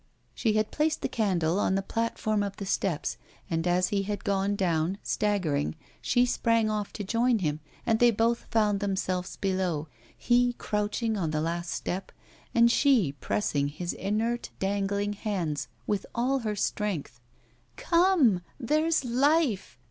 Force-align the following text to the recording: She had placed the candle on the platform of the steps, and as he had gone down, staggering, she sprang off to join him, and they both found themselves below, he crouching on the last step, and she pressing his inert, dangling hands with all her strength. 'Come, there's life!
She 0.33 0.53
had 0.53 0.71
placed 0.71 1.03
the 1.03 1.07
candle 1.07 1.59
on 1.59 1.75
the 1.75 1.83
platform 1.83 2.41
of 2.41 2.57
the 2.57 2.65
steps, 2.65 3.17
and 3.51 3.67
as 3.67 3.89
he 3.89 4.01
had 4.01 4.23
gone 4.23 4.55
down, 4.55 4.97
staggering, 5.03 5.75
she 6.01 6.25
sprang 6.25 6.71
off 6.71 6.91
to 6.93 7.03
join 7.03 7.37
him, 7.37 7.59
and 7.85 7.99
they 7.99 8.09
both 8.09 8.45
found 8.49 8.79
themselves 8.79 9.35
below, 9.37 9.89
he 10.17 10.53
crouching 10.53 11.17
on 11.17 11.29
the 11.29 11.39
last 11.39 11.69
step, 11.69 12.11
and 12.55 12.71
she 12.71 13.11
pressing 13.11 13.67
his 13.67 13.93
inert, 13.93 14.49
dangling 14.57 15.13
hands 15.13 15.67
with 15.85 16.07
all 16.15 16.39
her 16.39 16.55
strength. 16.55 17.19
'Come, 17.77 18.41
there's 18.59 19.05
life! 19.05 19.77